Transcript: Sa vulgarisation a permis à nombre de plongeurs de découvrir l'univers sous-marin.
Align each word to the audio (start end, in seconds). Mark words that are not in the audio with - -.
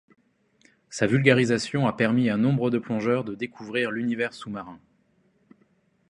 Sa 0.89 1.05
vulgarisation 1.05 1.85
a 1.85 1.93
permis 1.95 2.31
à 2.31 2.35
nombre 2.37 2.71
de 2.71 2.79
plongeurs 2.79 3.23
de 3.23 3.35
découvrir 3.35 3.91
l'univers 3.91 4.33
sous-marin. 4.33 4.79